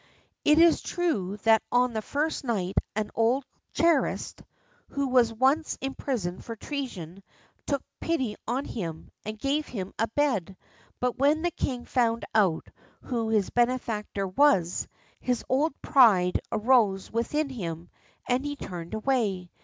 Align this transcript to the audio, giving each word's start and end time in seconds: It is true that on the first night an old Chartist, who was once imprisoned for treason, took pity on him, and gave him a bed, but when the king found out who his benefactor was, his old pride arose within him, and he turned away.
It 0.43 0.57
is 0.57 0.81
true 0.81 1.37
that 1.43 1.61
on 1.71 1.93
the 1.93 2.01
first 2.01 2.43
night 2.43 2.73
an 2.95 3.11
old 3.13 3.45
Chartist, 3.73 4.41
who 4.87 5.09
was 5.09 5.31
once 5.31 5.77
imprisoned 5.79 6.43
for 6.43 6.55
treason, 6.55 7.21
took 7.67 7.83
pity 7.99 8.35
on 8.47 8.65
him, 8.65 9.11
and 9.25 9.37
gave 9.37 9.67
him 9.67 9.93
a 9.99 10.07
bed, 10.07 10.57
but 10.99 11.19
when 11.19 11.43
the 11.43 11.51
king 11.51 11.85
found 11.85 12.25
out 12.33 12.67
who 13.03 13.29
his 13.29 13.51
benefactor 13.51 14.27
was, 14.27 14.87
his 15.19 15.45
old 15.47 15.79
pride 15.83 16.41
arose 16.51 17.11
within 17.11 17.49
him, 17.49 17.91
and 18.27 18.43
he 18.43 18.55
turned 18.55 18.95
away. 18.95 19.51